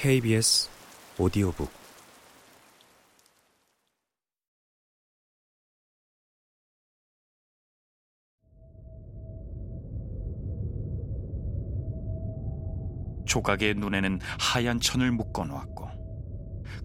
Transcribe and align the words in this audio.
KBS 0.00 0.70
오디오북 1.18 1.68
조각의 13.26 13.74
눈에는 13.74 14.20
하얀 14.38 14.78
천을 14.78 15.10
묶어 15.10 15.44
놓았고 15.44 15.90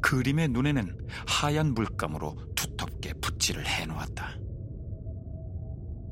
그림의 0.02 0.48
눈에는 0.48 1.08
하얀 1.28 1.76
물감으로 1.76 2.56
두텁게 2.56 3.14
붓질을 3.22 3.64
해 3.68 3.86
놓았다. 3.86 4.40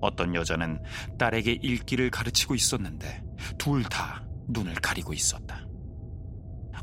어떤 0.01 0.35
여자는 0.35 0.79
딸에게 1.17 1.53
읽기를 1.63 2.11
가르치고 2.11 2.53
있었는데 2.53 3.23
둘 3.57 3.81
다 3.81 4.23
눈을 4.49 4.75
가리고 4.75 5.13
있었다. 5.13 5.60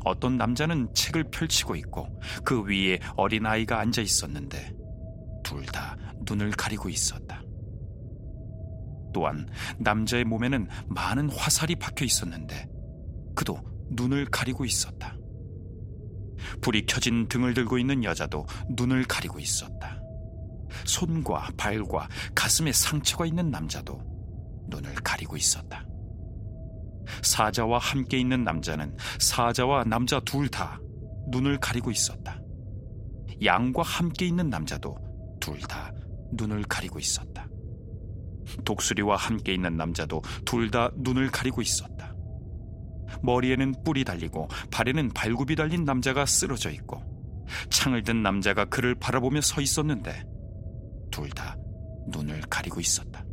어떤 0.05 0.37
남자는 0.37 0.93
책을 0.93 1.25
펼치고 1.31 1.75
있고 1.75 2.07
그 2.43 2.63
위에 2.63 2.99
어린아이가 3.15 3.79
앉아 3.79 4.01
있었는데 4.01 4.73
둘 5.43 5.65
다 5.65 5.97
눈을 6.25 6.51
가리고 6.51 6.89
있었다. 6.89 7.41
또한 9.13 9.47
남자의 9.79 10.23
몸에는 10.25 10.67
많은 10.87 11.29
화살이 11.31 11.75
박혀 11.75 12.05
있었는데 12.05 12.67
그도 13.35 13.59
눈을 13.91 14.25
가리고 14.25 14.65
있었다. 14.65 15.17
불이 16.61 16.85
켜진 16.85 17.27
등을 17.27 17.53
들고 17.53 17.77
있는 17.79 18.03
여자도 18.03 18.45
눈을 18.69 19.05
가리고 19.05 19.39
있었다. 19.39 19.99
손과 20.85 21.49
발과 21.57 22.07
가슴에 22.35 22.71
상처가 22.71 23.25
있는 23.25 23.49
남자도 23.49 23.99
눈을 24.69 24.93
가리고 24.95 25.35
있었다. 25.35 25.83
사자와 27.21 27.77
함께 27.79 28.17
있는 28.19 28.43
남자는 28.43 28.95
사자와 29.19 29.83
남자 29.85 30.19
둘 30.21 30.49
다 30.49 30.79
눈을 31.29 31.59
가리고 31.59 31.91
있었다. 31.91 32.39
양과 33.43 33.83
함께 33.83 34.25
있는 34.25 34.49
남자도 34.49 34.97
둘 35.39 35.59
다 35.61 35.91
눈을 36.33 36.63
가리고 36.63 36.99
있었다. 36.99 37.47
독수리와 38.65 39.15
함께 39.15 39.53
있는 39.53 39.77
남자도 39.77 40.21
둘 40.45 40.71
다 40.71 40.89
눈을 40.97 41.29
가리고 41.31 41.61
있었다. 41.61 42.13
머리에는 43.23 43.83
뿔이 43.83 44.03
달리고 44.03 44.47
발에는 44.71 45.09
발굽이 45.09 45.55
달린 45.55 45.83
남자가 45.83 46.25
쓰러져 46.25 46.69
있고 46.71 47.01
창을 47.69 48.03
든 48.03 48.21
남자가 48.21 48.65
그를 48.65 48.95
바라보며 48.95 49.41
서 49.41 49.61
있었는데 49.61 50.23
둘 51.11 51.29
다 51.31 51.55
눈을 52.07 52.41
가리고 52.49 52.79
있었다. 52.79 53.23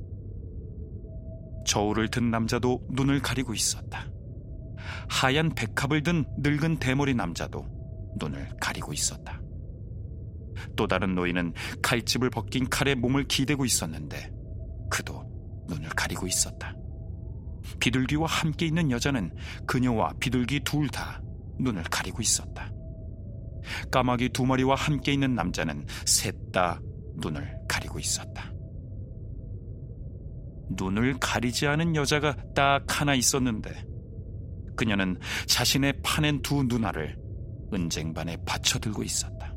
저울을 1.67 2.09
든 2.09 2.31
남자도 2.31 2.87
눈을 2.91 3.21
가리고 3.21 3.53
있었다. 3.53 4.09
하얀 5.09 5.55
백합을 5.55 6.03
든 6.03 6.25
늙은 6.39 6.79
대머리 6.79 7.15
남자도 7.15 7.67
눈을 8.19 8.57
가리고 8.61 8.93
있었다. 8.93 9.41
또 10.75 10.87
다른 10.87 11.15
노인은 11.15 11.53
칼집을 11.83 12.31
벗긴 12.31 12.69
칼에 12.71 12.95
몸을 12.95 13.25
기대고 13.25 13.65
있었는데 13.65 14.33
그도 14.91 15.23
눈을 15.69 15.91
가리고 15.91 16.27
있었다. 16.27 16.75
비둘기와 17.81 18.27
함께 18.27 18.67
있는 18.67 18.91
여자는 18.91 19.35
그녀와 19.67 20.15
비둘기 20.21 20.61
둘 20.61 20.89
다 20.89 21.21
눈을 21.59 21.83
가리고 21.85 22.23
있었다. 22.23 22.71
까마귀 23.91 24.29
두 24.31 24.47
마리와 24.47 24.77
함께 24.77 25.13
있는 25.13 25.35
남자는 25.35 25.87
셋 26.07 26.53
다 26.53 26.81
눈을 27.17 27.59
가리고 27.69 27.99
있었다. 27.99 28.56
눈을 30.71 31.19
가리지 31.21 31.67
않은 31.67 31.95
여자가 31.95 32.37
딱 32.55 33.01
하나 33.01 33.15
있었는데 33.15 33.85
그녀는 34.77 35.19
자신의 35.47 36.01
파낸 36.03 36.43
두 36.43 36.63
누나를 36.65 37.17
은쟁반에 37.73 38.37
받쳐들고 38.47 39.03
있었다. 39.03 39.55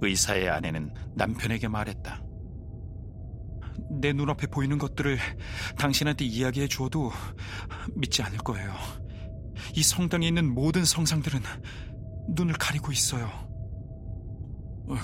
의사의 0.00 0.48
아내는 0.48 0.92
남편에게 1.14 1.68
말했다. 1.68 2.22
내 4.00 4.12
눈앞에 4.12 4.46
보이는 4.46 4.78
것들을 4.78 5.18
당신한테 5.78 6.24
이야기해 6.24 6.68
주어도 6.68 7.10
믿지 7.94 8.22
않을 8.22 8.38
거예요. 8.38 8.72
이 9.74 9.82
성당에 9.82 10.28
있는 10.28 10.52
모든 10.52 10.84
성상들은 10.84 11.40
눈을 12.30 12.54
가리고 12.54 12.92
있어요. 12.92 13.30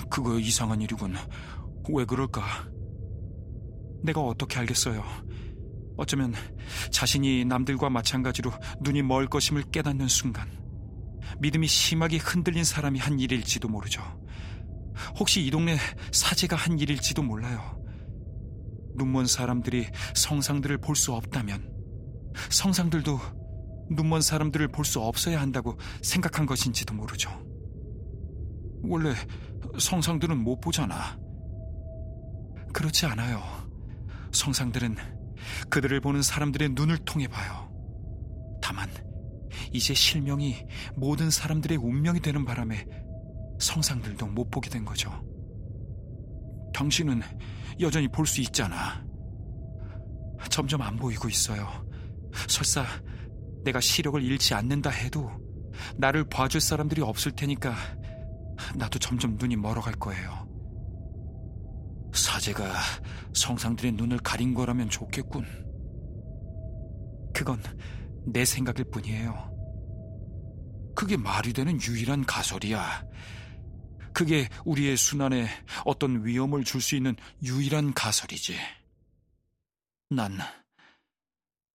그거 0.09 0.39
이상한 0.39 0.81
일이군. 0.81 1.15
왜 1.89 2.05
그럴까? 2.05 2.41
내가 4.03 4.21
어떻게 4.21 4.59
알겠어요? 4.59 5.03
어쩌면 5.97 6.33
자신이 6.91 7.45
남들과 7.45 7.89
마찬가지로 7.89 8.51
눈이 8.81 9.03
멀 9.03 9.27
것임을 9.27 9.63
깨닫는 9.71 10.07
순간 10.07 10.49
믿음이 11.39 11.67
심하게 11.67 12.17
흔들린 12.17 12.63
사람이 12.63 12.99
한 12.99 13.19
일일지도 13.19 13.67
모르죠. 13.67 14.01
혹시 15.19 15.43
이 15.45 15.49
동네 15.49 15.77
사제가 16.11 16.55
한 16.55 16.77
일일지도 16.79 17.23
몰라요. 17.23 17.81
눈먼 18.95 19.25
사람들이 19.25 19.87
성상들을 20.15 20.77
볼 20.79 20.95
수 20.95 21.13
없다면 21.13 21.71
성상들도 22.49 23.19
눈먼 23.91 24.21
사람들을 24.21 24.67
볼 24.69 24.85
수 24.85 24.99
없어야 24.99 25.41
한다고 25.41 25.77
생각한 26.01 26.45
것인지도 26.45 26.93
모르죠. 26.93 27.29
원래 28.83 29.13
성상들은 29.79 30.37
못 30.37 30.59
보잖아. 30.59 31.17
그렇지 32.73 33.05
않아요. 33.05 33.62
성상들은 34.33 34.95
그들을 35.69 35.99
보는 36.01 36.21
사람들의 36.21 36.69
눈을 36.69 36.97
통해 36.99 37.27
봐요. 37.27 37.69
다만 38.61 38.89
이제 39.71 39.93
실명이 39.93 40.65
모든 40.95 41.29
사람들의 41.29 41.77
운명이 41.77 42.19
되는 42.21 42.45
바람에 42.45 42.85
성상들도 43.59 44.27
못 44.27 44.49
보게 44.49 44.69
된 44.69 44.83
거죠. 44.85 45.11
당신은 46.73 47.21
여전히 47.79 48.07
볼 48.07 48.25
수 48.25 48.41
있잖아. 48.41 49.05
점점 50.49 50.81
안 50.81 50.97
보이고 50.97 51.29
있어요. 51.29 51.87
설사 52.47 52.85
내가 53.63 53.79
시력을 53.79 54.21
잃지 54.21 54.53
않는다 54.53 54.89
해도 54.89 55.31
나를 55.97 56.25
봐줄 56.25 56.59
사람들이 56.59 57.01
없을 57.01 57.31
테니까 57.31 57.75
나도 58.75 58.99
점점 58.99 59.35
눈이 59.37 59.55
멀어갈 59.55 59.93
거예요. 59.93 60.47
사제가 62.43 62.75
성상들의 63.33 63.93
눈을 63.93 64.17
가린 64.17 64.53
거라면 64.53 64.89
좋겠군. 64.89 65.45
그건 67.33 67.63
내 68.25 68.43
생각일 68.43 68.85
뿐이에요. 68.91 69.51
그게 70.93 71.15
말이 71.15 71.53
되는 71.53 71.81
유일한 71.81 72.25
가설이야. 72.25 73.05
그게 74.13 74.49
우리의 74.65 74.97
순환에 74.97 75.47
어떤 75.85 76.25
위험을 76.25 76.65
줄 76.65 76.81
수 76.81 76.95
있는 76.95 77.15
유일한 77.43 77.93
가설이지. 77.93 78.57
난 80.09 80.37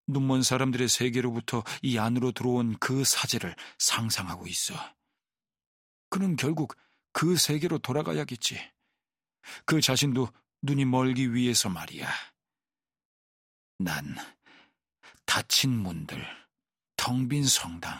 눈먼 0.06 0.42
사람들의 0.42 0.86
세계로부터 0.88 1.64
이 1.82 1.98
안으로 1.98 2.32
들어온 2.32 2.76
그 2.78 3.04
사제를 3.04 3.56
상상하고 3.78 4.46
있어. 4.46 4.74
그는 6.10 6.36
결국 6.36 6.76
그 7.12 7.36
세계로 7.36 7.78
돌아가야겠지. 7.78 8.60
그 9.64 9.80
자신도 9.80 10.28
눈이 10.62 10.84
멀기 10.84 11.34
위해서 11.34 11.68
말이야. 11.68 12.08
난 13.78 14.16
닫힌 15.24 15.70
문들, 15.70 16.24
텅 16.96 17.28
빈 17.28 17.44
성당, 17.44 17.98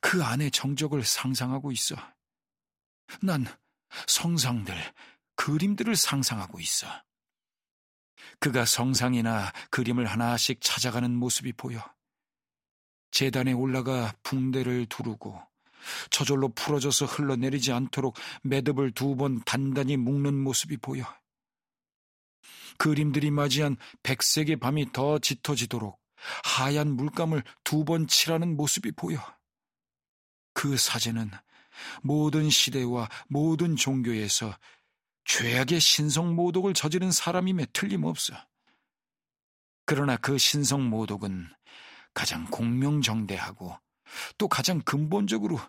그 0.00 0.22
안의 0.22 0.50
정적을 0.50 1.04
상상하고 1.04 1.72
있어. 1.72 1.96
난 3.22 3.46
성상들, 4.06 4.74
그림들을 5.34 5.96
상상하고 5.96 6.60
있어. 6.60 6.86
그가 8.38 8.64
성상이나 8.64 9.52
그림을 9.70 10.06
하나씩 10.06 10.60
찾아가는 10.60 11.12
모습이 11.14 11.54
보여. 11.54 11.82
재단에 13.10 13.52
올라가 13.52 14.14
붕대를 14.22 14.86
두르고 14.86 15.42
저절로 16.10 16.50
풀어져서 16.50 17.06
흘러내리지 17.06 17.72
않도록 17.72 18.16
매듭을 18.42 18.92
두 18.92 19.16
번 19.16 19.42
단단히 19.44 19.96
묶는 19.96 20.34
모습이 20.34 20.76
보여. 20.76 21.04
그림들이 22.80 23.30
맞이한 23.30 23.76
백색의 24.02 24.56
밤이 24.56 24.92
더 24.92 25.18
짙어지도록 25.18 26.00
하얀 26.44 26.96
물감을 26.96 27.42
두 27.62 27.84
번 27.84 28.08
칠하는 28.08 28.56
모습이 28.56 28.92
보여. 28.92 29.18
그 30.54 30.78
사진은 30.78 31.30
모든 32.00 32.48
시대와 32.48 33.10
모든 33.28 33.76
종교에서 33.76 34.56
죄악의 35.26 35.78
신성 35.78 36.34
모독을 36.34 36.72
저지른 36.72 37.12
사람임에 37.12 37.66
틀림없어. 37.74 38.32
그러나 39.84 40.16
그 40.16 40.38
신성 40.38 40.88
모독은 40.88 41.52
가장 42.14 42.46
공명정대하고 42.46 43.78
또 44.38 44.48
가장 44.48 44.80
근본적으로 44.80 45.60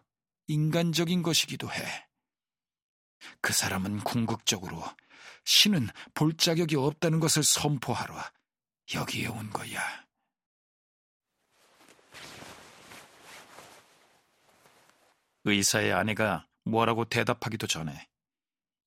인간적인 0.47 1.23
것이기도 1.23 1.73
해. 1.73 2.07
그 3.41 3.51
사람은 3.51 3.99
궁극적으로 3.99 4.81
신은 5.43 5.89
볼 6.13 6.35
자격이 6.35 6.75
없다는 6.75 7.19
것을 7.19 7.43
선포하러 7.43 8.15
여기에 8.93 9.27
온 9.27 9.49
거야. 9.49 10.05
의사의 15.43 15.93
아내가 15.93 16.47
뭐라고 16.63 17.05
대답하기도 17.05 17.67
전에 17.67 18.07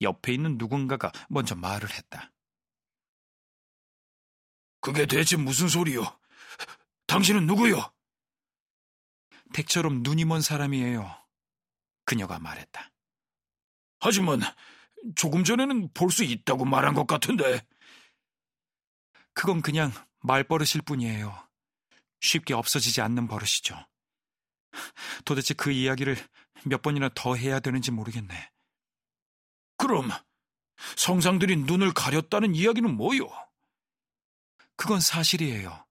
옆에 0.01 0.33
있는 0.33 0.57
누군가가 0.59 1.11
먼저 1.29 1.55
말을 1.55 1.91
했다. 1.91 2.33
그게 4.81 5.07
대체 5.07 5.37
무슨 5.37 5.69
소리요? 5.69 6.03
당신은 7.07 7.47
누구요? 7.47 7.93
댁처럼 9.55 10.03
눈이 10.03 10.25
먼 10.25 10.41
사람이에요. 10.41 11.11
그녀가 12.05 12.39
말했다. 12.39 12.91
하지만 14.01 14.41
조금 15.17 15.45
전에는 15.45 15.93
볼 15.93 16.11
수 16.11 16.25
있다고 16.25 16.65
말한 16.65 16.95
것 16.95 17.07
같은데. 17.07 17.67
그건 19.33 19.63
그냥 19.63 19.93
말버릇일 20.21 20.83
뿐이에요. 20.83 21.49
쉽게 22.21 22.55
없어지지 22.55 23.01
않는 23.03 23.29
버릇이죠. 23.29 23.87
도대체 25.25 25.55
그 25.55 25.71
이야기를 25.71 26.17
몇 26.65 26.83
번이나 26.83 27.11
더 27.15 27.35
해야 27.35 27.61
되는지 27.61 27.91
모르겠네. 27.91 28.51
그럼 29.77 30.11
성상들이 30.97 31.57
눈을 31.57 31.93
가렸다는 31.93 32.55
이야기는 32.55 32.97
뭐요? 32.97 33.29
그건 34.77 35.01
사실이에요. 35.01 35.87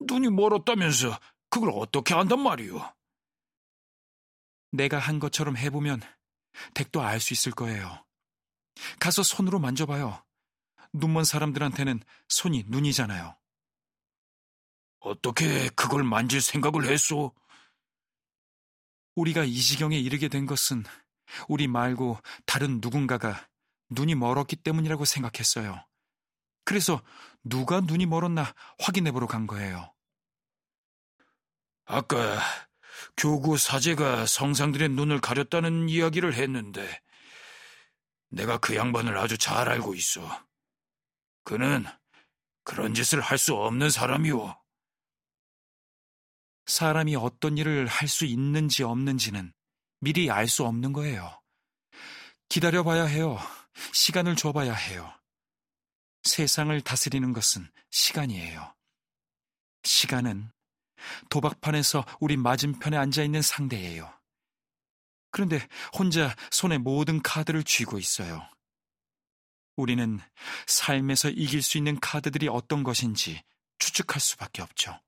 눈이 0.00 0.30
멀었다면서 0.30 1.18
그걸 1.48 1.70
어떻게 1.74 2.14
안단 2.14 2.40
말이오? 2.40 2.80
내가 4.72 4.98
한 4.98 5.18
것처럼 5.18 5.56
해보면 5.56 6.00
댁도 6.74 7.02
알 7.02 7.20
수 7.20 7.32
있을 7.32 7.52
거예요. 7.52 8.04
가서 8.98 9.22
손으로 9.22 9.58
만져봐요. 9.58 10.24
눈먼 10.92 11.24
사람들한테는 11.24 12.00
손이 12.28 12.64
눈이잖아요. 12.68 13.36
어떻게 15.00 15.68
그걸 15.70 16.04
만질 16.04 16.40
생각을 16.40 16.88
했소? 16.88 17.34
우리가 19.16 19.44
이 19.44 19.54
지경에 19.54 19.98
이르게 19.98 20.28
된 20.28 20.46
것은 20.46 20.84
우리 21.48 21.66
말고 21.66 22.18
다른 22.46 22.80
누군가가 22.80 23.48
눈이 23.90 24.14
멀었기 24.14 24.56
때문이라고 24.56 25.04
생각했어요. 25.04 25.84
그래서 26.64 27.02
누가 27.44 27.80
눈이 27.80 28.06
멀었나 28.06 28.54
확인해 28.78 29.10
보러 29.10 29.26
간 29.26 29.46
거예요. 29.46 29.92
아까 31.84 32.38
교구 33.16 33.56
사제가 33.58 34.26
성상들의 34.26 34.90
눈을 34.90 35.20
가렸다는 35.20 35.88
이야기를 35.88 36.34
했는데 36.34 37.00
내가 38.30 38.58
그 38.58 38.76
양반을 38.76 39.16
아주 39.18 39.36
잘 39.38 39.68
알고 39.68 39.94
있어. 39.94 40.44
그는 41.44 41.84
그런 42.64 42.94
짓을 42.94 43.20
할 43.20 43.38
수 43.38 43.54
없는 43.54 43.90
사람이오. 43.90 44.56
사람이 46.66 47.16
어떤 47.16 47.58
일을 47.58 47.86
할 47.86 48.08
수 48.08 48.24
있는지 48.24 48.82
없는지는 48.84 49.52
미리 50.00 50.30
알 50.30 50.48
수 50.48 50.64
없는 50.64 50.92
거예요. 50.92 51.40
기다려봐야 52.48 53.04
해요. 53.04 53.38
시간을 53.92 54.36
줘봐야 54.36 54.72
해요. 54.74 55.12
세상을 56.24 56.80
다스리는 56.82 57.32
것은 57.32 57.68
시간이에요. 57.90 58.74
시간은 59.82 60.52
도박판에서 61.30 62.04
우리 62.20 62.36
맞은편에 62.36 62.96
앉아 62.96 63.22
있는 63.22 63.42
상대예요. 63.42 64.12
그런데 65.30 65.66
혼자 65.98 66.34
손에 66.50 66.78
모든 66.78 67.22
카드를 67.22 67.64
쥐고 67.64 67.98
있어요. 67.98 68.46
우리는 69.76 70.20
삶에서 70.66 71.30
이길 71.30 71.62
수 71.62 71.78
있는 71.78 71.98
카드들이 71.98 72.48
어떤 72.48 72.82
것인지 72.82 73.42
추측할 73.78 74.20
수밖에 74.20 74.62
없죠. 74.62 75.00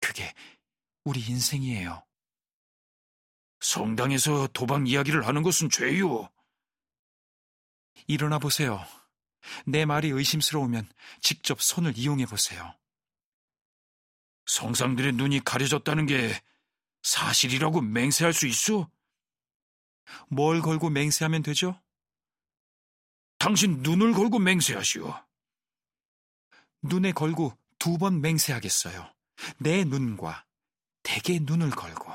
그게 0.00 0.32
우리 1.04 1.20
인생이에요. 1.20 2.04
성당에서 3.60 4.48
도박 4.48 4.88
이야기를 4.88 5.26
하는 5.26 5.42
것은 5.42 5.68
죄요. 5.68 6.30
일어나 8.06 8.38
보세요. 8.38 8.84
내 9.66 9.84
말이 9.84 10.08
의심스러우면 10.08 10.88
직접 11.20 11.60
손을 11.60 11.96
이용해 11.96 12.26
보세요. 12.26 12.74
성상들의 14.48 15.12
눈이 15.12 15.44
가려졌다는 15.44 16.06
게 16.06 16.42
사실이라고 17.02 17.80
맹세할 17.82 18.32
수 18.32 18.46
있어? 18.46 18.90
뭘 20.28 20.60
걸고 20.62 20.90
맹세하면 20.90 21.42
되죠? 21.42 21.80
당신 23.38 23.82
눈을 23.82 24.12
걸고 24.14 24.38
맹세하시오. 24.38 25.14
눈에 26.82 27.12
걸고 27.12 27.56
두 27.78 27.98
번 27.98 28.20
맹세하겠어요. 28.20 29.14
내 29.58 29.84
눈과 29.84 30.44
댁의 31.04 31.40
눈을 31.40 31.70
걸고. 31.70 32.12